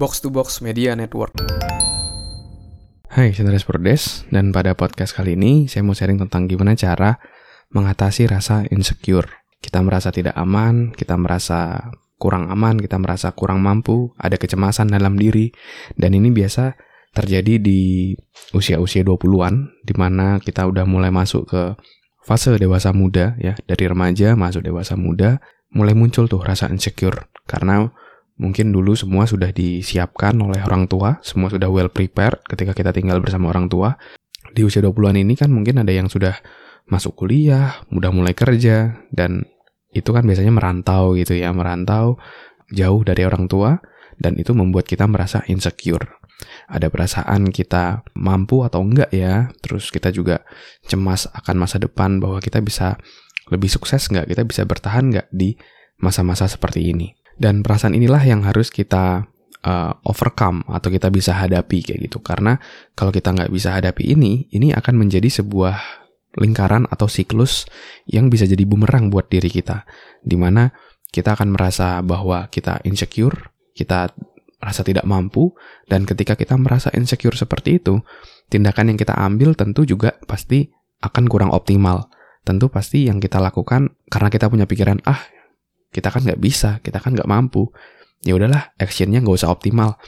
[0.00, 1.36] Box to Box Media Network.
[3.12, 7.20] Hai, saya Andreas dan pada podcast kali ini saya mau sharing tentang gimana cara
[7.76, 9.28] mengatasi rasa insecure.
[9.60, 15.20] Kita merasa tidak aman, kita merasa kurang aman, kita merasa kurang mampu, ada kecemasan dalam
[15.20, 15.52] diri,
[16.00, 16.80] dan ini biasa
[17.12, 18.16] terjadi di
[18.56, 21.76] usia-usia 20-an, di mana kita udah mulai masuk ke
[22.24, 25.44] fase dewasa muda, ya, dari remaja masuk dewasa muda,
[25.76, 27.92] mulai muncul tuh rasa insecure, karena
[28.40, 33.20] Mungkin dulu semua sudah disiapkan oleh orang tua, semua sudah well prepared ketika kita tinggal
[33.20, 34.00] bersama orang tua.
[34.56, 36.40] Di usia 20-an ini kan mungkin ada yang sudah
[36.88, 39.44] masuk kuliah, udah mulai kerja, dan
[39.92, 42.16] itu kan biasanya merantau gitu ya, merantau
[42.72, 43.76] jauh dari orang tua,
[44.16, 46.18] dan itu membuat kita merasa insecure.
[46.72, 50.40] Ada perasaan kita mampu atau enggak ya, terus kita juga
[50.88, 52.96] cemas akan masa depan bahwa kita bisa
[53.52, 55.60] lebih sukses enggak, kita bisa bertahan enggak di
[56.00, 57.19] masa-masa seperti ini.
[57.40, 59.24] Dan perasaan inilah yang harus kita
[59.64, 62.20] uh, overcome atau kita bisa hadapi kayak gitu.
[62.20, 62.60] Karena
[62.92, 65.80] kalau kita nggak bisa hadapi ini, ini akan menjadi sebuah
[66.36, 67.66] lingkaran atau siklus
[68.06, 69.88] yang bisa jadi bumerang buat diri kita.
[70.20, 70.70] Di mana
[71.10, 74.12] kita akan merasa bahwa kita insecure, kita
[74.60, 75.56] merasa tidak mampu,
[75.88, 78.04] dan ketika kita merasa insecure seperti itu,
[78.52, 80.68] tindakan yang kita ambil tentu juga pasti
[81.00, 82.12] akan kurang optimal.
[82.44, 85.39] Tentu pasti yang kita lakukan karena kita punya pikiran, ah
[85.90, 87.70] kita kan nggak bisa, kita kan nggak mampu.
[88.22, 89.98] Ya udahlah, actionnya nggak usah optimal.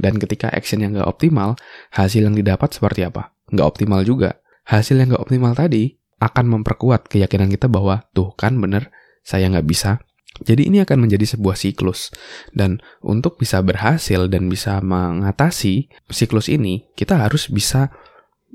[0.00, 1.58] Dan ketika action yang nggak optimal,
[1.92, 3.34] hasil yang didapat seperti apa?
[3.52, 4.38] Nggak optimal juga.
[4.68, 8.92] Hasil yang nggak optimal tadi akan memperkuat keyakinan kita bahwa tuh kan bener,
[9.24, 10.00] saya nggak bisa.
[10.40, 12.14] Jadi ini akan menjadi sebuah siklus.
[12.54, 17.92] Dan untuk bisa berhasil dan bisa mengatasi siklus ini, kita harus bisa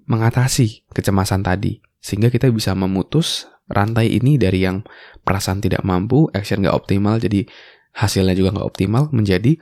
[0.08, 1.82] mengatasi kecemasan tadi.
[2.06, 4.86] Sehingga kita bisa memutus rantai ini dari yang
[5.26, 7.50] perasaan tidak mampu, action nggak optimal, jadi
[7.98, 9.58] hasilnya juga nggak optimal, menjadi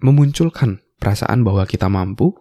[0.00, 2.32] memunculkan perasaan bahwa kita mampu,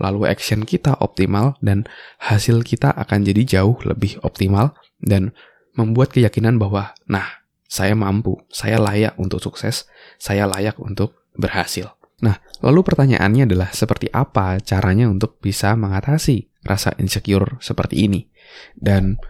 [0.00, 1.84] lalu action kita optimal, dan
[2.24, 5.36] hasil kita akan jadi jauh lebih optimal, dan
[5.76, 9.84] membuat keyakinan bahwa, nah, saya mampu, saya layak untuk sukses,
[10.16, 11.92] saya layak untuk berhasil.
[12.24, 18.24] Nah, lalu pertanyaannya adalah seperti apa caranya untuk bisa mengatasi rasa insecure seperti ini?
[18.72, 19.20] Dan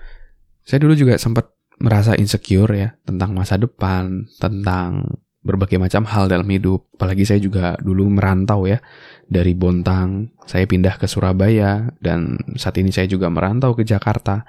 [0.63, 1.51] saya dulu juga sempat
[1.83, 5.11] merasa insecure ya tentang masa depan, tentang
[5.45, 6.87] berbagai macam hal dalam hidup.
[6.95, 8.79] Apalagi saya juga dulu merantau ya
[9.27, 14.47] dari Bontang, saya pindah ke Surabaya dan saat ini saya juga merantau ke Jakarta.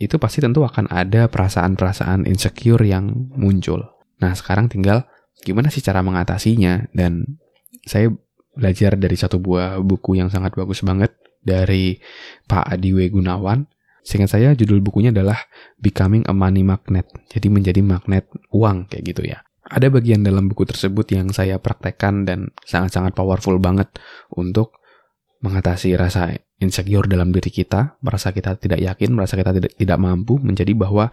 [0.00, 3.84] Itu pasti tentu akan ada perasaan-perasaan insecure yang muncul.
[4.18, 5.06] Nah, sekarang tinggal
[5.44, 7.38] gimana sih cara mengatasinya dan
[7.84, 8.12] saya
[8.54, 11.14] belajar dari satu buah buku yang sangat bagus banget
[11.44, 12.00] dari
[12.48, 13.68] Pak Adiwe Gunawan
[14.04, 15.48] Seingat saya judul bukunya adalah
[15.80, 17.08] Becoming a Money Magnet.
[17.32, 19.40] Jadi menjadi magnet uang kayak gitu ya.
[19.64, 23.88] Ada bagian dalam buku tersebut yang saya praktekkan dan sangat-sangat powerful banget
[24.36, 24.76] untuk
[25.40, 30.36] mengatasi rasa insecure dalam diri kita, merasa kita tidak yakin, merasa kita tidak, tidak mampu,
[30.36, 31.08] menjadi bahwa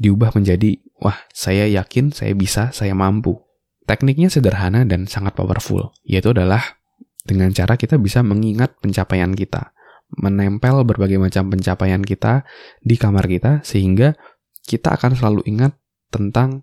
[0.00, 3.36] diubah menjadi, wah saya yakin, saya bisa, saya mampu.
[3.84, 6.80] Tekniknya sederhana dan sangat powerful, yaitu adalah
[7.24, 9.74] dengan cara kita bisa mengingat pencapaian kita
[10.18, 12.46] menempel berbagai macam pencapaian kita
[12.84, 14.14] di kamar kita sehingga
[14.64, 15.74] kita akan selalu ingat
[16.08, 16.62] tentang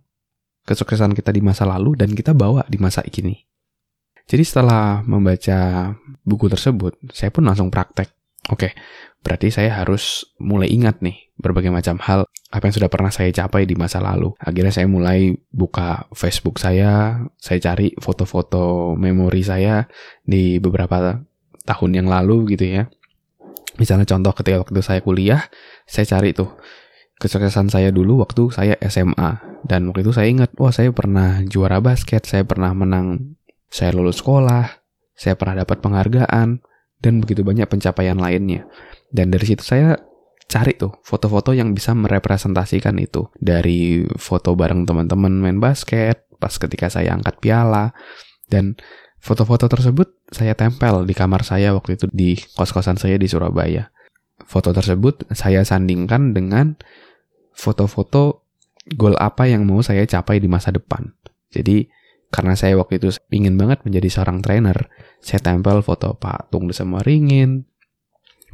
[0.63, 3.35] kesuksesan kita di masa lalu dan kita bawa di masa kini.
[4.29, 5.91] Jadi setelah membaca
[6.23, 8.07] buku tersebut, saya pun langsung praktek.
[8.49, 8.73] Oke,
[9.21, 13.65] berarti saya harus mulai ingat nih berbagai macam hal apa yang sudah pernah saya capai
[13.65, 14.31] di masa lalu.
[14.37, 19.89] Akhirnya saya mulai buka Facebook saya, saya cari foto-foto memori saya
[20.21, 21.17] di beberapa
[21.65, 22.83] tahun yang lalu gitu ya.
[23.79, 25.41] Misalnya contoh ketika waktu saya kuliah,
[25.89, 26.53] saya cari tuh
[27.17, 29.63] kesuksesan saya dulu waktu saya SMA.
[29.63, 33.37] Dan waktu itu saya ingat, wah saya pernah juara basket, saya pernah menang,
[33.69, 34.81] saya lulus sekolah,
[35.13, 36.65] saya pernah dapat penghargaan,
[37.01, 38.65] dan begitu banyak pencapaian lainnya.
[39.13, 40.01] Dan dari situ saya
[40.51, 43.31] cari tuh foto-foto yang bisa merepresentasikan itu.
[43.39, 47.95] Dari foto bareng teman-teman main basket, pas ketika saya angkat piala,
[48.51, 48.75] dan
[49.21, 53.93] Foto-foto tersebut saya tempel di kamar saya waktu itu di kos-kosan saya di Surabaya.
[54.41, 56.73] Foto tersebut saya sandingkan dengan
[57.53, 58.49] foto-foto
[58.97, 61.13] goal apa yang mau saya capai di masa depan.
[61.53, 61.85] Jadi
[62.33, 64.89] karena saya waktu itu ingin banget menjadi seorang trainer,
[65.21, 67.69] saya tempel foto Pak Tung Desema Ringin,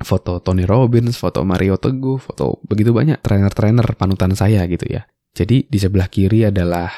[0.01, 5.09] foto Tony Robbins, foto Mario Teguh, foto begitu banyak trainer-trainer panutan saya gitu ya.
[5.33, 6.89] Jadi di sebelah kiri adalah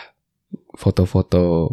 [0.75, 1.67] foto-foto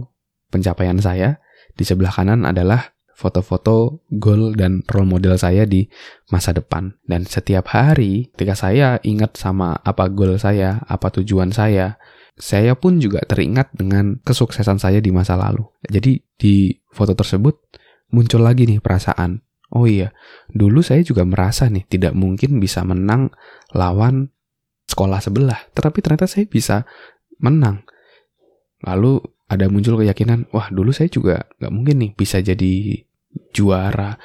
[0.51, 1.39] pencapaian saya,
[1.75, 5.89] di sebelah kanan adalah foto-foto goal dan role model saya di
[6.29, 6.93] masa depan.
[7.07, 11.97] Dan setiap hari ketika saya ingat sama apa goal saya, apa tujuan saya,
[12.37, 15.65] saya pun juga teringat dengan kesuksesan saya di masa lalu.
[15.89, 17.57] Jadi di foto tersebut
[18.13, 19.46] muncul lagi nih perasaan.
[19.75, 20.15] Oh iya,
[20.53, 23.35] dulu saya juga merasa nih tidak mungkin bisa menang
[23.75, 24.31] lawan
[24.87, 25.59] sekolah sebelah.
[25.75, 26.87] Tetapi ternyata saya bisa
[27.43, 27.83] menang.
[28.87, 29.19] Lalu
[29.51, 33.03] ada muncul keyakinan, wah dulu saya juga nggak mungkin nih bisa jadi
[33.51, 34.19] juara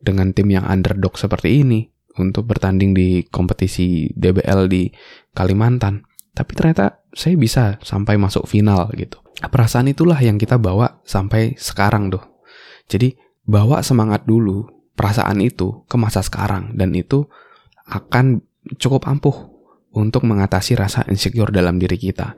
[0.00, 1.86] dengan tim yang underdog seperti ini
[2.18, 4.90] untuk bertanding di kompetisi DBL di
[5.30, 6.02] Kalimantan.
[6.34, 9.18] Tapi ternyata saya bisa sampai masuk final gitu.
[9.40, 12.22] Perasaan itulah yang kita bawa sampai sekarang tuh.
[12.90, 13.14] Jadi
[13.46, 14.66] bawa semangat dulu,
[15.00, 17.24] perasaan itu ke masa sekarang dan itu
[17.88, 18.44] akan
[18.76, 19.48] cukup ampuh
[19.96, 22.36] untuk mengatasi rasa insecure dalam diri kita.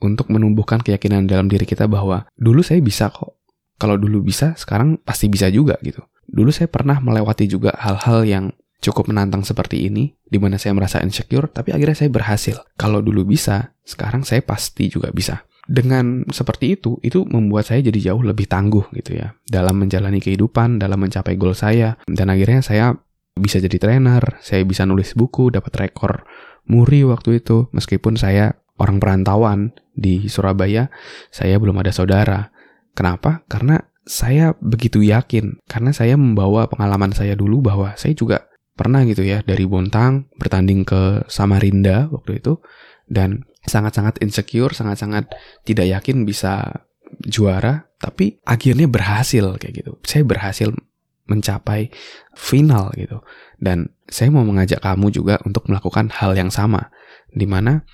[0.00, 3.36] Untuk menumbuhkan keyakinan dalam diri kita bahwa dulu saya bisa kok.
[3.76, 6.00] Kalau dulu bisa, sekarang pasti bisa juga gitu.
[6.24, 8.44] Dulu saya pernah melewati juga hal-hal yang
[8.80, 12.56] cukup menantang seperti ini, di mana saya merasa insecure, tapi akhirnya saya berhasil.
[12.78, 15.46] Kalau dulu bisa, sekarang saya pasti juga bisa.
[15.68, 20.80] Dengan seperti itu, itu membuat saya jadi jauh lebih tangguh gitu ya, dalam menjalani kehidupan,
[20.80, 22.96] dalam mencapai goal saya, dan akhirnya saya
[23.36, 26.24] bisa jadi trainer, saya bisa nulis buku, dapat rekor
[26.64, 30.88] muri waktu itu, meskipun saya orang perantauan di Surabaya,
[31.28, 32.48] saya belum ada saudara.
[32.96, 33.44] Kenapa?
[33.44, 33.76] Karena
[34.08, 38.48] saya begitu yakin, karena saya membawa pengalaman saya dulu bahwa saya juga
[38.78, 42.56] pernah gitu ya dari Bontang bertanding ke Samarinda waktu itu.
[43.08, 45.30] Dan sangat-sangat insecure, sangat-sangat
[45.62, 46.84] tidak yakin bisa
[47.24, 49.92] juara, tapi akhirnya berhasil kayak gitu.
[50.04, 50.72] Saya berhasil
[51.28, 51.92] mencapai
[52.32, 53.20] final gitu.
[53.60, 56.88] Dan saya mau mengajak kamu juga untuk melakukan hal yang sama.
[57.28, 57.84] Di mana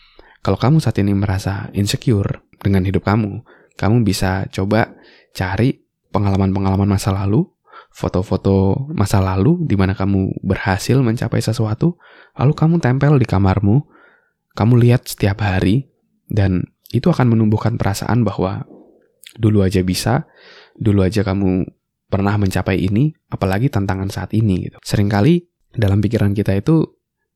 [0.41, 3.43] kalau kamu saat ini merasa insecure dengan hidup kamu,
[3.75, 4.95] kamu bisa coba
[5.35, 5.83] cari
[6.15, 7.51] pengalaman-pengalaman masa lalu
[7.95, 11.95] foto-foto masa lalu di mana kamu berhasil mencapai sesuatu,
[12.35, 13.87] lalu kamu tempel di kamarmu,
[14.55, 15.91] kamu lihat setiap hari,
[16.31, 16.65] dan
[16.95, 18.67] itu akan menumbuhkan perasaan bahwa
[19.35, 20.31] dulu aja bisa,
[20.79, 21.67] dulu aja kamu
[22.07, 24.79] pernah mencapai ini, apalagi tantangan saat ini gitu.
[24.83, 25.43] Seringkali
[25.75, 26.87] dalam pikiran kita itu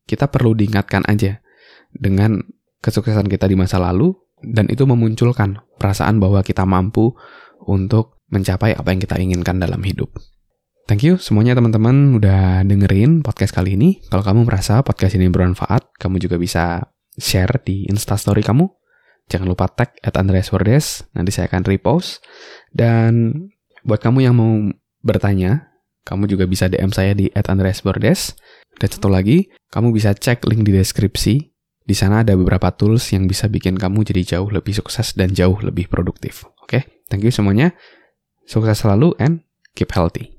[0.06, 1.42] kita perlu diingatkan aja
[1.90, 2.38] dengan
[2.78, 7.18] kesuksesan kita di masa lalu dan itu memunculkan perasaan bahwa kita mampu
[7.66, 10.14] untuk mencapai apa yang kita inginkan dalam hidup.
[10.88, 14.00] Thank you semuanya teman-teman udah dengerin podcast kali ini.
[14.08, 16.88] Kalau kamu merasa podcast ini bermanfaat, kamu juga bisa
[17.18, 18.70] share di instastory kamu.
[19.28, 22.24] Jangan lupa tag at Andreas Verdes, nanti saya akan repost.
[22.72, 23.34] Dan
[23.84, 24.72] buat kamu yang mau
[25.04, 25.68] bertanya,
[26.08, 28.32] kamu juga bisa DM saya di at Andreas Verdes.
[28.80, 31.52] Dan satu lagi, kamu bisa cek link di deskripsi.
[31.84, 35.56] Di sana ada beberapa tools yang bisa bikin kamu jadi jauh lebih sukses dan jauh
[35.60, 36.48] lebih produktif.
[36.64, 36.82] Oke, okay?
[37.12, 37.76] thank you semuanya.
[38.48, 39.44] Sukses selalu and
[39.76, 40.32] keep healthy.